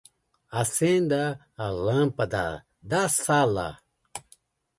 [0.61, 2.45] Acenda a lâmpada
[2.89, 3.69] da sala